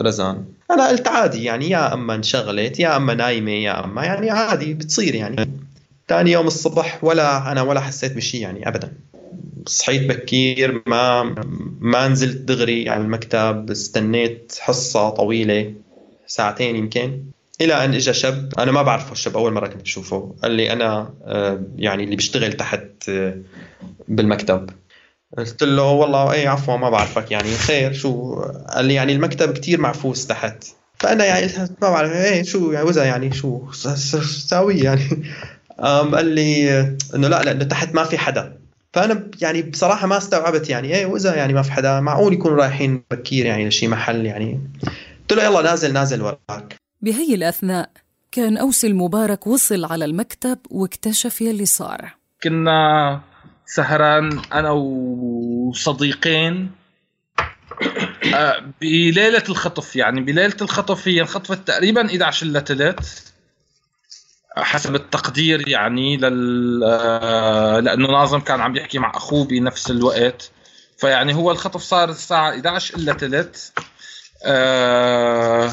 [0.00, 0.44] رزان.
[0.70, 5.14] أنا قلت عادي يعني يا أما انشغلت يا أما نايمة يا أما يعني عادي بتصير
[5.14, 5.50] يعني.
[6.08, 8.92] ثاني يوم الصبح ولا أنا ولا حسيت بشيء يعني ابدا.
[9.66, 11.34] صحيت بكير ما
[11.80, 15.74] ما نزلت دغري على المكتب استنيت حصة طويلة
[16.26, 17.22] ساعتين يمكن
[17.60, 21.14] إلى أن اجى شاب أنا ما بعرفه الشاب أول مرة كنت بشوفه قال لي أنا
[21.24, 23.38] آه، يعني اللي بيشتغل تحت آه،
[24.08, 24.70] بالمكتب.
[25.38, 28.40] قلت له والله اي عفوا ما بعرفك يعني خير شو؟
[28.74, 30.64] قال لي يعني المكتب كتير معفوس تحت.
[30.98, 31.46] فأنا يعني
[31.82, 35.22] ما بعرف إيه شو يعني وزا يعني شو؟ ساوي يعني.
[36.14, 36.80] قال لي
[37.14, 38.59] إنه لا لأنه تحت ما في حدا.
[38.92, 43.04] فأنا يعني بصراحة ما استوعبت يعني إيه وإذا يعني ما في حدا معقول يكونوا رايحين
[43.10, 44.60] بكير يعني لشي محل يعني.
[45.20, 46.76] قلت له يلا نازل نازل وراك.
[47.00, 47.90] بهي الأثناء
[48.32, 52.16] كان أوسي المبارك وصل على المكتب واكتشف يلي صار.
[52.42, 53.20] كنا
[53.66, 54.70] سهران أنا
[55.70, 56.70] وصديقين
[58.34, 63.29] آه، بليلة الخطف يعني بليلة الخطف هي انخطفت تقريبا 11 الا ثلث
[64.56, 70.50] حسب التقدير يعني لل آه، لأنه ناظم كان عم يحكي مع أخوه بنفس الوقت.
[70.98, 73.70] فيعني هو الخطف صار الساعة 11 إلا ثلث
[74.44, 75.70] آه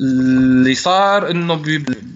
[0.00, 1.62] اللي صار إنه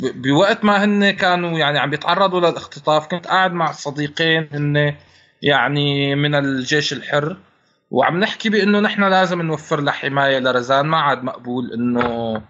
[0.01, 4.95] بوقت ما هن كانوا يعني عم يتعرضوا للاختطاف كنت قاعد مع صديقين هن
[5.43, 7.37] يعني من الجيش الحر.
[7.91, 12.43] وعم نحكي بإنه نحن لازم نوفر لها حمايه لرزان ما عاد مقبول إنه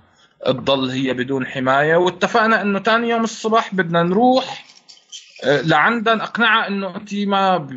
[0.47, 1.97] تضل هي بدون حماية.
[1.97, 4.65] واتفقنا إنه ثاني يوم الصبح بدنا نروح
[5.45, 7.69] آه، لعندها أقنعها إنه أنت ما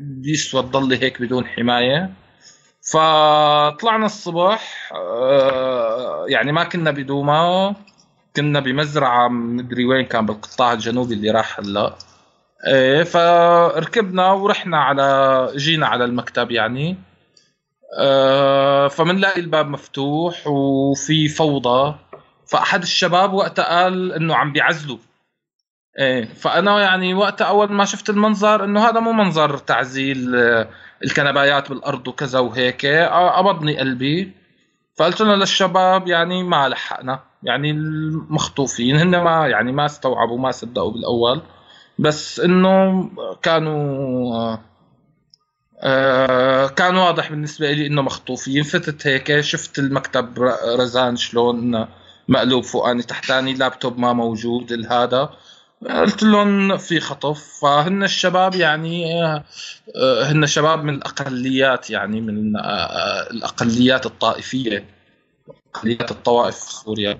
[0.00, 2.10] بيسوى تضلي هيك بدون حماية.
[2.92, 7.74] فطلعنا الصبح آه، يعني ما كنا بدوما.
[8.36, 11.94] كنا بمزرعة مدري وين كان بالقطاع الجنوبي اللي راح هلا.
[12.66, 16.96] إيه فركبنا ورحنا على جينا على المكتب يعني.
[17.98, 21.94] آه، فمنلاقي الباب مفتوح وفي فوضى.
[22.50, 24.98] فأحد الشباب وقتها قال إنه عم بيعزلوا.
[25.98, 30.68] إيه فأنا يعني وقتها أول ما شفت المنظر إنه هذا مو منظر تعزيل آه،
[31.04, 34.32] الكنبايات بالأرض وكذا وهيك قبضني قلبي.
[34.96, 40.92] فقلت له للشباب يعني ما لحقنا يعني المخطوفين هن ما يعني ما استوعبوا ما صدقوا
[40.92, 41.42] بالأول.
[41.98, 43.10] بس إنه
[43.42, 44.56] كانوا
[45.82, 48.62] آه كان واضح بالنسبة لي إنه مخطوفين.
[48.62, 51.86] فتت هيك شفت المكتب رزان شلون
[52.30, 55.30] مقلوب فوقاني تحتاني لابتوب ما موجود هذا
[55.88, 59.24] قلت لهم في خطف فهن الشباب يعني
[59.96, 64.84] آه، هن شباب من الأقليات يعني من آه، الأقليات الطائفية
[65.74, 67.18] أقليات الطوائف في سوريا.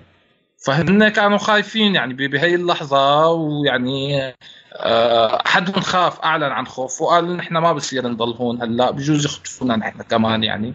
[0.65, 4.33] فهن كانوا خايفين يعني بهي اللحظة ويعني
[4.75, 9.75] آه، أحدهم خاف أعلن عن خوف وقال نحن ما بصير نضل هون هلأ بجوز يخطفونا
[9.75, 10.73] نحن كمان يعني.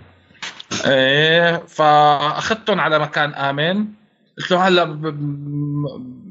[0.86, 3.86] إيه فأخذتهم على مكان آمن.
[4.38, 4.84] قلت له هلا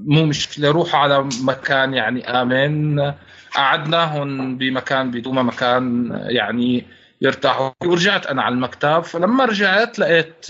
[0.05, 3.13] مو مشكلة روحوا على مكان يعني آمن.
[3.55, 6.85] قعدناهم بمكان بدون مكان يعني
[7.21, 7.71] يرتاحوا.
[7.83, 8.99] ورجعت أنا على المكتب.
[8.99, 10.47] فلما رجعت لقيت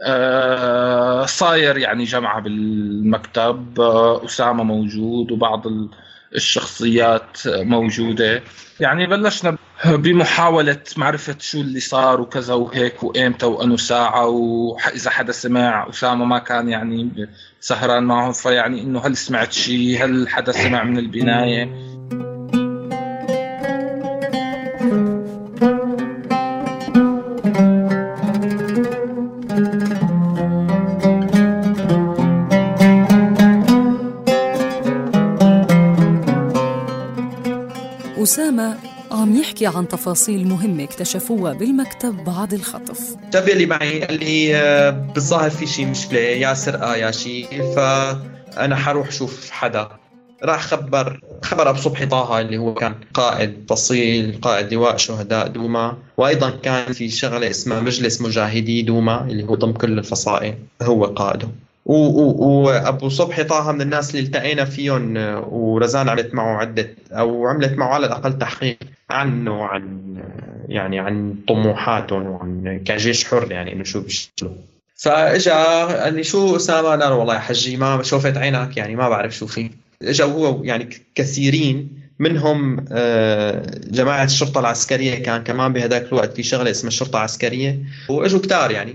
[0.00, 3.80] آه صاير يعني جمعة بالمكتب.
[3.80, 5.62] آه أسامة موجود وبعض
[6.34, 8.42] الشخصيات موجودة.
[8.80, 15.88] يعني بلشنا بمحاولة معرفة شو اللي صار وكذا وهيك وإمتى وأنو ساعة وإذا حدا سمع
[15.90, 17.28] أسامة ما كان يعني
[17.60, 21.87] سهران معهم فيعني إنه هل سمعت شيء هل حدا سمع من البناية؟
[39.62, 43.16] يحكي عن تفاصيل مهمة اكتشفوها بالمكتب بعد الخطف.
[43.28, 48.76] الشاب اللي معي قال لي آه، بالظاهر في شيء مشكلة يا سرقة يا شيء فأنا
[48.76, 49.88] حروح شوف حدا.
[50.42, 55.96] راح خبر خبر ابو صبحي طه اللي هو كان قائد فصيل قائد لواء شهداء دوما.
[56.16, 61.48] وأيضا كان في شغلة اسمها مجلس مجاهدي دوما اللي هو ضم كل الفصائل هو قائده.
[61.84, 65.16] وابو صبحي طه من الناس اللي التقينا فيهم
[65.50, 68.78] ورزان عملت معه عدة أو عملت معه على الأقل تحقيق.
[69.10, 70.14] عنه وعن
[70.68, 74.54] يعني عن طموحاتهم وعن كجيش حر يعني إنه شو بيشتغلوا
[74.96, 79.36] فإجا قال لي شو أسامة؟ لا والله يا حجي ما شوفت عينك يعني ما بعرف
[79.36, 79.70] شو في
[80.02, 86.70] إجا هو يعني كثيرين منهم آه، جماعة الشرطة العسكرية كان كمان بهذاك الوقت في شغلة
[86.70, 88.94] اسمها الشرطة العسكرية وإجوا كتار يعني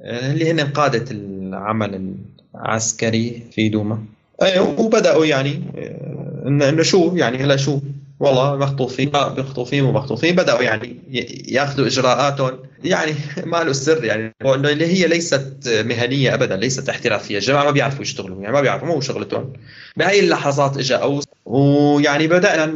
[0.00, 2.14] آه، اللي هن قادة العمل
[2.54, 4.04] العسكري في دوما.
[4.42, 7.80] أيوة وبدأوا يعني آه، إنه شو يعني هلا شو؟
[8.24, 10.36] والله مخطوفين مخطوفين ومخطوفين.
[10.36, 10.98] بدأوا يعني
[11.48, 12.58] يأخذوا إجراءاتهم.
[12.84, 17.38] يعني ما له سر يعني انه اللي هي ليست مهنية ابدا ليست احترافية.
[17.38, 19.52] الجماعة ما بيعرفوا يشتغلوا يعني ما بيعرفوا مو شغلتهم.
[19.96, 22.66] بهي اللحظات اجى أوس ويعني بدأنا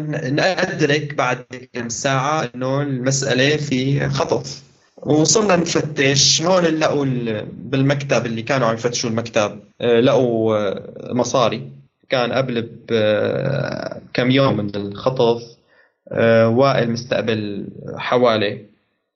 [0.74, 4.62] ندرك بعد كم ساعة إنه المسألة في خطف
[4.96, 6.42] وصلنا نفتش.
[6.42, 7.04] هون لقوا
[7.52, 11.77] بالمكتب اللي كانوا عم يفتشوا المكتب آه، لقوا آه، مصاري.
[12.08, 15.42] كان قبل بكم يوم من الخطف
[16.12, 17.66] آه، وائل مستقبل
[17.96, 18.64] حوالي.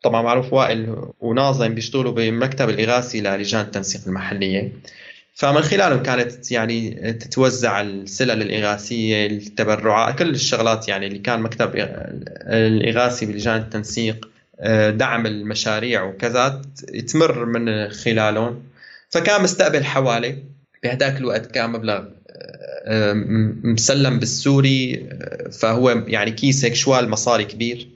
[0.03, 4.73] طبعا معروف وائل وناظم بيشتغلوا بمكتب الإغاثي للجان التنسيق المحلية.
[5.35, 11.71] فمن خلالهم كانت يعني تتوزع السلل الإغاثية التبرعات كل الشغلات يعني اللي كان مكتب
[12.47, 14.29] الإغاثي بلجان التنسيق
[14.61, 16.63] آه، دعم المشاريع وكذا
[17.13, 18.63] تمر من خلالهم.
[19.11, 20.39] فكان مستقبل حوالي
[20.83, 22.05] بهداك الوقت كان مبلغ
[23.65, 27.89] مسلم بالسوري آه، فهو يعني كيس هيك شوال مصاري كبير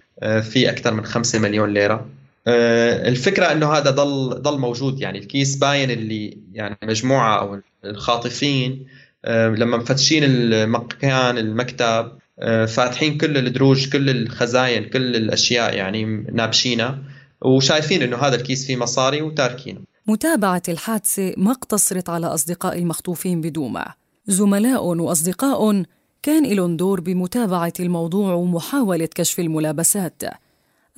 [0.43, 2.07] في أكثر من 5 مليون ليرة.
[2.49, 8.87] الفكرة إنه هذا ضل ضل موجود يعني الكيس باين اللي يعني مجموعة أو الخاطفين
[9.29, 16.99] لما مفتشين المكان المكتب آه، فاتحين كل الدروج كل الخزاين كل الأشياء يعني نابشينها
[17.43, 19.81] وشايفين إنه هذا الكيس فيه مصاري وتاركينه.
[20.07, 23.95] متابعة الحادثة ما اقتصرت على أصدقاء المخطوفين بدوما.
[24.27, 25.83] زملاء وأصدقاء
[26.23, 30.23] كان لهم دور بمتابعة الموضوع ومحاولة كشف الملابسات.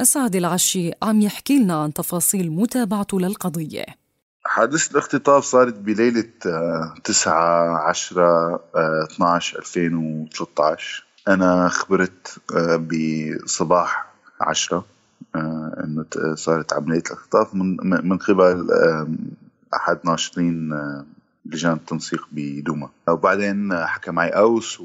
[0.01, 3.85] أسعد العشي عم يحكي لنا عن تفاصيل متابعته للقضية.
[4.45, 6.25] حادثة الاختطاف صارت بليلة
[7.05, 8.61] 9 10
[9.13, 14.07] 12 2013 أنا خبرت آه، بصباح
[14.41, 14.85] عشرة
[15.35, 17.77] آه، إنه صارت عملية الاختطاف من
[18.09, 18.67] من قبل
[19.75, 21.05] أحد ناشطين آه،
[21.49, 22.89] لجان التنسيق بدوما.
[23.09, 24.83] وبعدين حكى معي أوس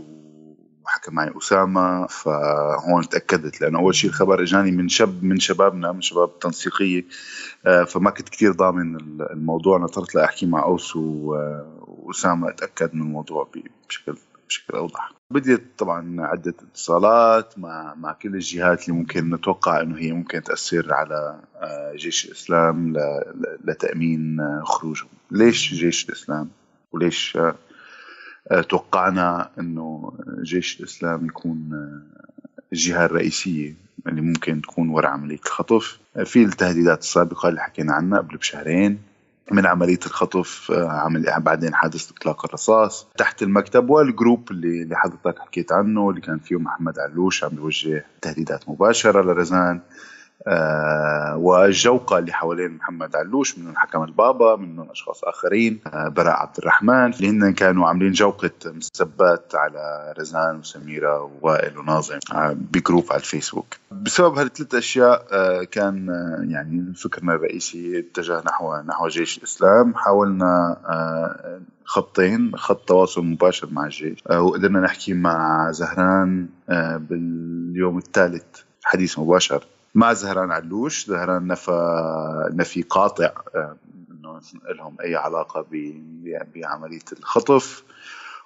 [0.86, 6.02] وحكى معي أسامة فهون تأكدت لأنه أول شيء الخبر إجاني من شاب من شبابنا من
[6.02, 7.06] شباب التنسيقيه
[7.88, 9.78] فما كنت كثير ضامن الموضوع.
[9.78, 13.50] نطرت لأحكي مع أوس وأسامة اتاكد من الموضوع
[13.90, 14.18] بشكل
[14.54, 15.14] بشكل أوضح.
[15.32, 20.94] بديت طبعا عدة اتصالات مع مع كل الجهات اللي ممكن نتوقع إنه هي ممكن تأثر
[20.94, 22.94] على آه، جيش الإسلام
[23.64, 25.10] لتأمين آه، خروجهم.
[25.32, 26.50] ليش جيش الإسلام؟
[26.92, 31.70] وليش آه، توقعنا إنه جيش الإسلام يكون
[32.74, 33.76] الجهة الرئيسية
[34.08, 39.00] اللي ممكن تكون وراء عملية الخطف؟ في التهديدات السابقة اللي حكينا عنها قبل بشهرين.
[39.52, 43.08] من عملية الخطف آه، عمل بعدين حادث إطلاق الرصاص.
[43.18, 48.06] تحت المكتب والجروب اللي اللي حضرتك حكيت عنه اللي كان فيه محمد علوش عم بيوجه
[48.22, 49.82] تهديدات مباشرة لرزان.
[51.36, 57.14] والجوقة اللي حوالين محمد علوش منهم حكم البابا منهم أشخاص آخرين آه براء عبد الرحمن
[57.14, 63.76] اللي هن كانوا عاملين جوقة مسبات على رزان وسميرة ووائل وناظم آه بجروب على الفيسبوك.
[63.92, 69.96] بسبب هالثلاث أشياء آه كان آه يعني فكرنا الرئيسي اتجه نحو نحو جيش الإسلام.
[69.96, 77.98] حاولنا آه خطين خط تواصل مباشر مع الجيش آه، وقدرنا نحكي مع زهران آه، باليوم
[77.98, 78.44] الثالث
[78.84, 79.66] حديث مباشر.
[79.96, 81.72] مع زهران علوش زهران نفى
[82.54, 83.76] نفي قاطع آه،
[84.12, 84.40] إنه
[84.78, 85.66] لهم أي علاقة
[86.56, 87.84] بعملية الخطف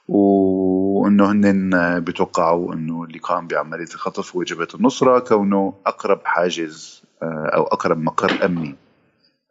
[0.08, 7.52] وإنه هن بيتوقعوا إنه اللي قام بعملية الخطف هو جبهة النصرة كونه أقرب حاجز آه،
[7.56, 8.76] أو أقرب مقر أمني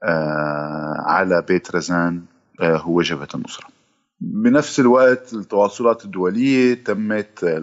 [0.02, 2.22] آه، على بيت رزان
[2.60, 3.66] هو جبهة النصرة.
[4.20, 7.60] بنفس الوقت التواصلات الدولية تمت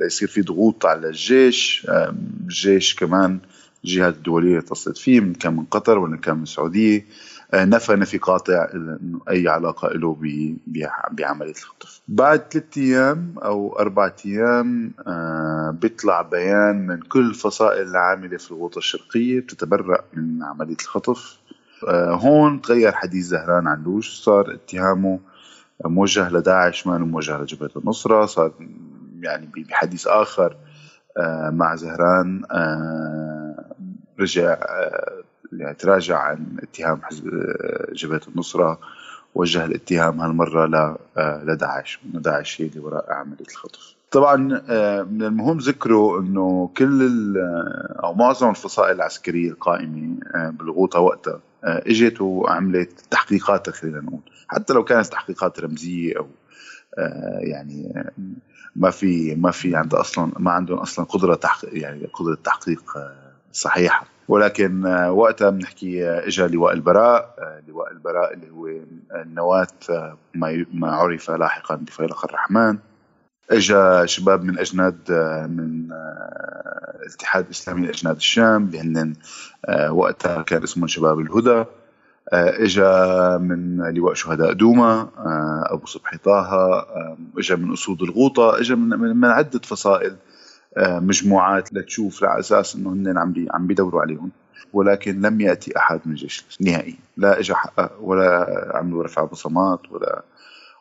[0.00, 3.38] ليصير في ضغوط على الجيش الجيش كمان
[3.84, 7.06] الجهات الدولية اتصلت فيه كان من قطر ولا كان من السعودية
[7.54, 10.16] آه، نفى نفي قاطع إنه أي علاقة له
[11.10, 12.00] بعملية الخطف.
[12.08, 18.78] بعد ثلاث أيام أو أربع أيام آه، بيطلع بيان من كل الفصائل العاملة في الغوطة
[18.78, 21.38] الشرقية بتتبرأ من عملية الخطف.
[21.88, 25.20] آه، هون تغير حديث زهران علوش صار اتهامه
[25.84, 28.52] موجه لداعش ما موجه لجبهة النصرة صار
[29.22, 30.56] يعني بحديث آخر
[31.16, 33.74] آه، مع زهران آه،
[34.20, 37.30] رجع آه، يعني تراجع عن اتهام حزب
[37.92, 38.80] جبهة النصرة.
[39.34, 42.00] وجه الاتهام هالمرة لداعش.
[42.04, 43.94] داعش هي اللي وراء عملية الخطف.
[44.10, 44.36] طبعا
[45.10, 47.34] من المهم ذكره إنه كل
[48.04, 54.20] أو معظم الفصائل العسكرية القائمة بالغوطه وقتها إجت وعملت تحقيقات خلينا نقول.
[54.48, 56.26] حتى لو كانت تحقيقات رمزية أو
[56.98, 58.04] آه، يعني
[58.76, 63.32] ما في ما في عنده أصلا ما عندهم أصلا قدرة تحقيق يعني قدرة تحقيق آه،
[63.52, 64.06] صحيحة.
[64.30, 67.34] ولكن آه، وقتها بنحكي اجى لواء البراء
[67.68, 68.68] لواء البراء اللي هو
[69.14, 69.66] النواة
[70.74, 72.78] ما عرف لاحقا بفيلق الرحمن.
[73.50, 74.98] اجى شباب من أجناد
[75.50, 75.88] من
[77.02, 79.14] الاتحاد الإسلامي لأجناد الشام اللي هن
[79.90, 81.64] وقتها كان اسمهم شباب الهدى.
[82.32, 88.60] آه، إجا من لواء شهداء دوما آه، أبو صبحي طه آه، إجا من أسود الغوطة
[88.60, 90.16] إجا من, من عدة فصائل
[90.78, 94.30] مجموعات لتشوف على أساس إنه هن عم عم بيدوروا عليهم
[94.72, 97.54] ولكن لم يأتي أحد من الجيش نهائيا لا اجى
[98.00, 100.22] ولا عملوا رفع بصمات ولا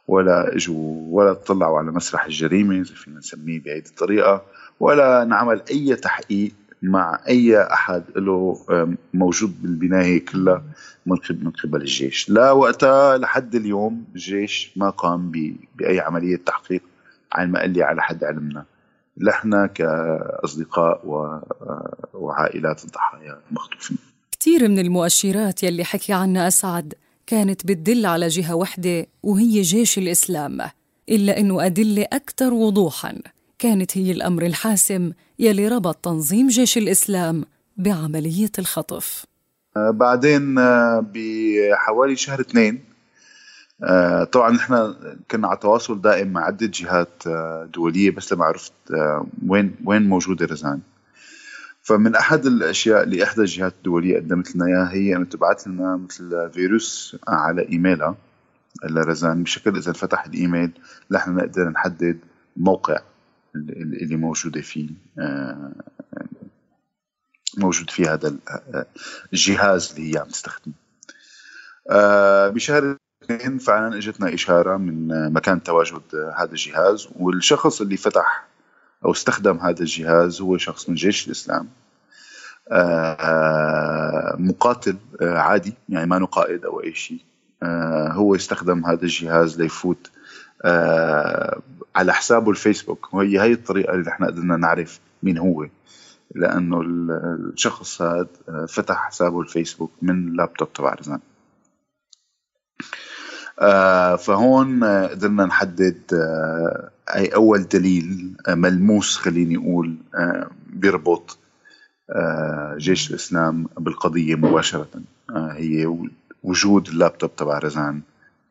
[0.08, 4.42] ولا اجوا ولا طلعوا على مسرح الجريمة إذا فينا نسميه بهذه الطريقة
[4.80, 8.66] ولا نعمل أي تحقيق مع أي أحد له
[9.14, 10.64] موجود بالبناية كلها
[11.06, 12.30] من من قبل الجيش.
[12.30, 15.32] لا وقتها لحد اليوم الجيش ما قام
[15.76, 16.82] بأي عملية تحقيق
[17.34, 18.66] عن ما قال لي على حد علمنا.
[19.20, 21.02] نحن كأصدقاء
[22.14, 23.98] وعائلات الضحايا المخطوفين
[24.40, 26.94] كثير من المؤشرات يلي حكي عنها أسعد
[27.28, 30.62] كانت بتدل على جهة وحدة وهي جيش الإسلام
[31.10, 33.20] إلا إنه أدلة أكثر وضوحا.
[33.60, 37.46] كانت هي الأمر الحاسم يلي ربط تنظيم جيش الإسلام
[37.78, 39.26] بعملية الخطف.
[39.78, 42.89] آه، بعدين آه، بحوالي شهر اثنين
[44.32, 44.96] طبعا نحن
[45.32, 47.24] كنا على تواصل دائم مع عدة جهات
[47.74, 48.74] دولية بس لما عرفت
[49.48, 50.80] وين وين موجودة رزان.
[51.82, 56.50] فمن أحد الأشياء اللي إحدى الجهات الدولية قدمت لنا إياها هي انه تبعث لنا مثل
[56.54, 58.16] فيروس على إيميلها
[58.84, 60.72] لرزان بشكل إذا فتح الإيميل
[61.12, 62.20] نحن نقدر نحدد
[62.58, 63.00] موقع
[63.56, 64.90] اللي موجودة فيه
[67.58, 68.36] موجود في هذا
[69.34, 70.74] الجهاز اللي هي عم تستخدمه.
[71.92, 76.02] آه، بشهر اثنين فعلا إجتنا إشارة من مكان تواجد
[76.38, 78.48] هذا الجهاز والشخص اللي فتح
[79.06, 81.70] أو استخدم هذا الجهاز هو شخص من جيش الإسلام.
[82.72, 87.22] آه، مقاتل آه، عادي يعني ما قائد أو أي شيء.
[88.12, 90.12] هو استخدم هذا الجهاز ليفوت
[91.96, 93.14] على حسابه الفيسبوك.
[93.14, 95.68] وهي هي الطريقة اللي إحنا قدرنا نعرف مين هو.
[96.36, 98.28] لأنه الشخص هذا
[98.68, 101.29] فتح حسابه الفيسبوك من لابتوب تبع رزان آه،
[104.20, 111.38] فهون قدرنا نحدد آه، أي أول دليل ملموس خليني أقول آه، بيربط
[112.78, 114.90] جيش الإسلام بالقضية مباشرة.
[115.36, 115.96] هي
[116.44, 118.02] وجود اللابتوب تبع رزان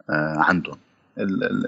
[0.09, 0.77] عندهم.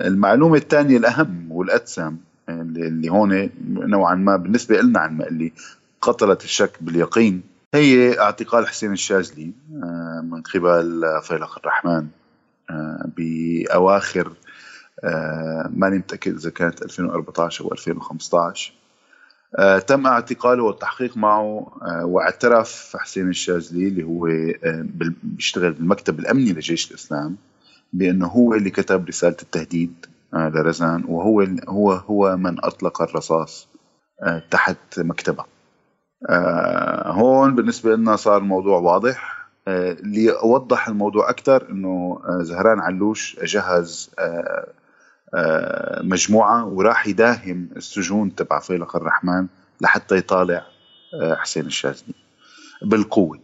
[0.01, 2.16] المعلومة الثانية الأهم والأتسم
[2.49, 5.53] اللي هون نوعا ما بالنسبة لنا عن ما اللي
[6.01, 7.43] قتلت الشك باليقين.
[7.74, 12.07] هي اعتقال حسين الشاذلي آه، من قبل فيلق الرحمن.
[12.70, 14.32] آه، بأواخر
[15.70, 18.72] ماني متأكد إذا كانت 2014 أو 2015
[19.86, 21.72] تم اعتقاله والتحقيق معه
[22.04, 24.28] واعترف حسين الشاذلي اللي هو
[25.22, 27.36] بيشتغل بالمكتب الأمني لجيش الإسلام
[27.92, 33.68] بأنه هو اللي كتب رسالة التهديد لرزان وهو هو هو من أطلق الرصاص
[34.50, 35.44] تحت مكتبه.
[36.28, 39.39] آه، هون بالنسبة لنا صار الموضوع واضح.
[39.70, 44.10] آه، ليوضح الموضوع أكثر أنه آه، زهران علوش جهز
[46.02, 49.46] مجموعة وراح يداهم السجون تبع فيلق الرحمن
[49.80, 50.66] لحتى يطالع
[51.22, 52.14] حسين الشاذلي
[52.82, 53.38] بالقوة.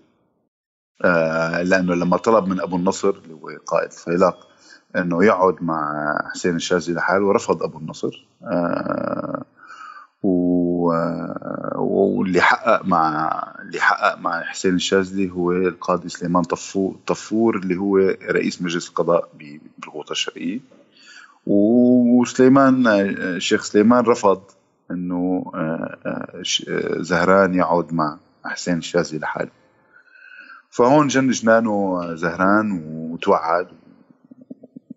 [1.62, 4.48] لأنه لما طلب من أبو النصر اللي هو قائد الفيلق
[4.96, 8.26] أنه يقعد مع حسين الشاذلي لحاله ورفض أبو النصر.
[11.76, 13.30] واللي حقق مع
[13.62, 16.42] اللي حقق مع حسين الشاذلي هو القاضي سليمان
[17.06, 17.98] طفور اللي هو
[18.30, 19.28] رئيس مجلس القضاء
[19.78, 20.60] بالغوطة الشرقية.
[21.46, 24.42] وسليمان الشيخ سليمان رفض
[24.90, 26.42] إنه آه، آه،
[27.02, 29.50] زهران يقعد مع حسين الشاذلي لحاله.
[30.70, 33.68] فهون جن جنانه زهران وتوعد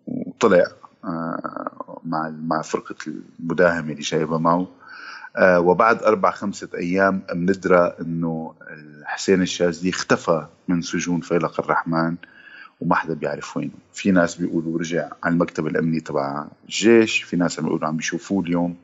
[0.06, 0.66] وطلع
[1.04, 4.60] آه، مع مع فرقة المداهمة اللي جايبها معه.
[4.60, 4.79] آه،
[5.38, 8.54] وبعد أربع خمسة أيام بندرى أنه
[9.04, 12.14] حسين الشاذلي اختفى من سجون فيلق الرحمن
[12.80, 13.72] وما حدا بيعرف وينه.
[13.92, 18.42] في ناس بيقولوا رجع على المكتب الأمني تبع الجيش في ناس عم بيقولوا عم بيشوفوه
[18.42, 18.76] اليوم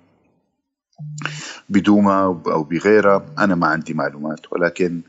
[1.69, 3.27] بدوما أو بغيرها.
[3.39, 5.01] أنا ما عندي معلومات ولكن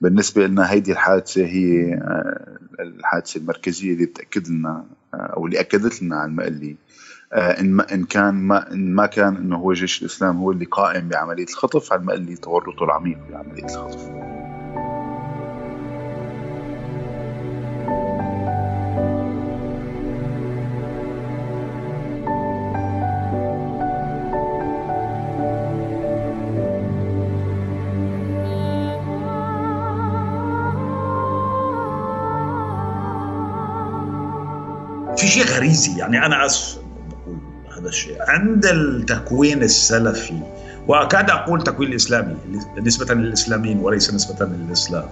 [0.00, 4.84] بالنسبة لنا هيدي الحادثة هي آه، الحادثة المركزية اللي بتأكد لنا
[5.14, 6.76] آه، أو اللي أكدت لنا على المقلي آه،
[7.32, 11.08] إن ما إن كان ما إن ما كان إنه هو جيش الإسلام هو اللي قائم
[11.08, 14.10] بعملية الخطف على اللي تورطه العميق بعملية الخطف.
[35.16, 36.75] في شيء غريزي يعني أنا اسف
[37.86, 38.16] هذا الشيء.
[38.28, 40.40] عند التكوين السلفي
[40.88, 42.36] واكاد أقول تكوين الإسلامي
[42.82, 45.08] نسبة للإسلاميين وليس نسبة للإسلام.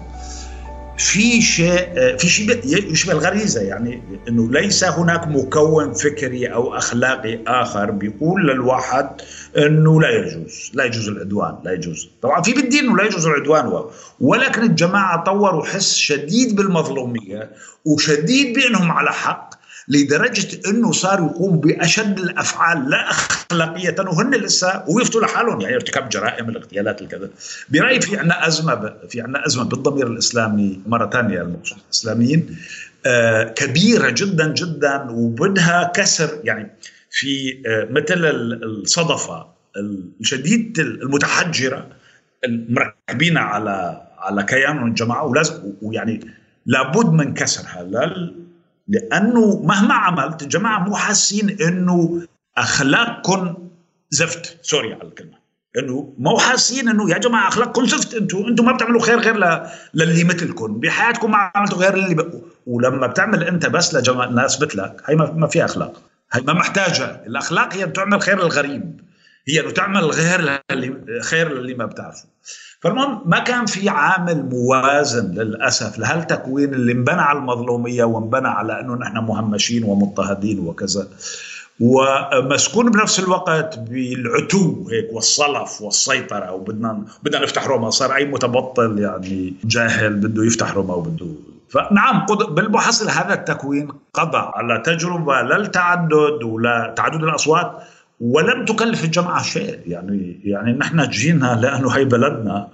[0.98, 2.60] في شيء في شيء
[2.92, 9.10] يشبه الغريزة يعني إنه ليس هناك مكون فكري أو أخلاقي آخر بيقول للواحد
[9.58, 12.08] إنه لا يجوز لا يجوز العدوان لا يجوز.
[12.22, 13.84] طبعا في بالدين إنه لا يجوز العدوان
[14.20, 17.50] ولكن الجماعة طوروا حس شديد بالمظلومية
[17.84, 19.54] وشديد بأنهم على حق
[19.88, 25.60] لدرجة إنه صار يقوم بأشد الأفعال لا أخلاقية وهن لسه ويفتوا لحالهم.
[25.60, 27.30] يعني ارتكاب جرائم الاغتيالات الكذا.
[27.68, 31.78] برأيي في عندنا أزمة في عندنا أزمة بالضمير الإسلامي مرة ثانية المقصود.
[31.86, 32.56] الإسلاميين
[33.06, 36.40] آه كبيرة جدا جدا وبدها كسر.
[36.44, 36.70] يعني
[37.10, 38.24] في آه مثل
[38.64, 39.46] الصدفة
[40.20, 41.86] الشديد المتحجرة
[42.44, 46.20] المركبين على على كيان الجماعة ولازم ويعني
[46.66, 47.82] لابد من كسرها.
[48.88, 52.22] لأنه مهما عملت الجماعه مو حاسين إنه
[52.56, 53.54] اخلاقكم
[54.10, 54.58] زفت.
[54.62, 55.44] سوري على الكلمة.
[55.78, 58.14] إنه مو حاسين إنه يا جماعة اخلاقكم زفت.
[58.14, 59.66] أنتم أنتم ما بتعملوا خير غير.
[59.94, 62.40] للي مثلكم بحياتكم ما عملتوا غير اللي بقوا.
[62.66, 66.02] ولما بتعمل أنت بس لجماعه ناس مثلك هي ما فيها أخلاق.
[66.32, 67.04] هي ما محتاجة.
[67.26, 69.00] الأخلاق هي بتعمل خير للغريب.
[69.48, 72.24] هي إنه تعمل غير للي خير للي ما بتعرفه.
[72.80, 78.94] فالمهم ما كان في عامل موازن للأسف لهالتكوين اللي انبنى على المظلومية وانبنى على إنه
[78.94, 81.08] نحن مهمشين ومضطهدين وكذا.
[81.80, 87.90] ومسكون بنفس الوقت بالعتو هيك والصلف والسيطرة وبدنا بدنا نفتح روما.
[87.90, 91.26] صار أي متبطل يعني جاهل بده يفتح روما وبده
[91.68, 97.82] فنعم بالمحصل هذا التكوين قضى على تجربة لا التعدد ولا تعدد الأصوات.
[98.20, 99.78] ولم تكلف الجماعة شيء.
[99.86, 102.68] يعني يعني نحن جينا لأنه هي بلدنا.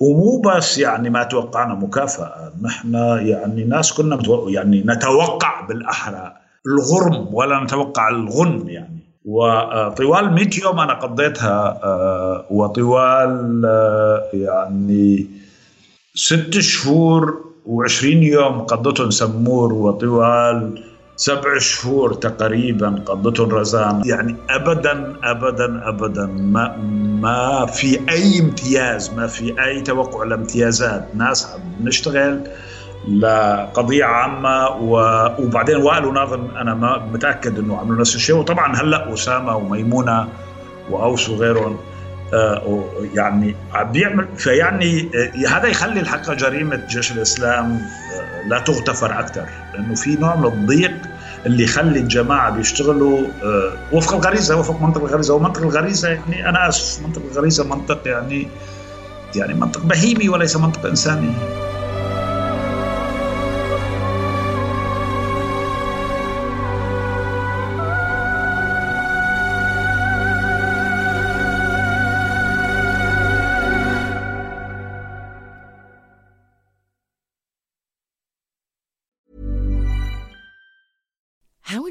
[0.00, 2.52] ومو بس يعني ما توقعنا مكافأة.
[2.62, 4.18] نحن يعني ناس كنا
[4.48, 6.32] يعني نتوقع بالأحرى
[6.66, 9.04] الغرم ولا نتوقع الغنم يعني.
[9.24, 15.26] وطوال 100 يوم أنا قضيتها آه، وطوال آه، يعني
[16.14, 20.84] ست شهور و20 يوم قضيتهم سمور وطوال
[21.16, 26.26] سبع شهور تقريبا قضته رزان يعني ابدا ابدا ابدا.
[26.26, 26.76] ما
[27.20, 31.08] ما في أي امتياز ما في أي توقع لامتيازات.
[31.14, 31.48] ناس
[31.80, 32.40] بنشتغل
[33.08, 34.68] لقضية عامة
[35.38, 38.36] وبعدين وائل وناظم أنا ما متأكد أنه عملوا نفس الشيء.
[38.36, 40.28] وطبعا هلأ أسامة وميمونة
[40.90, 41.78] وأوس وغيرهم
[42.34, 42.82] آه،
[43.14, 43.56] يعني
[43.92, 48.03] بيعمل فيعني آه، هذا يخلي الحقيقة جريمة جيش الإسلام آه،
[48.48, 50.94] لا تغتفر أكثر لأنه في نوع من الضيق
[51.46, 53.26] اللي يخلي الجماعة بيشتغلوا
[53.92, 55.34] وفق الغريزة وفق منطق الغريزة.
[55.34, 58.48] ومنطق الغريزة يعني أنا آسف منطق الغريزة منطق يعني
[59.36, 61.32] يعني منطق بهيمي وليس منطق إنساني.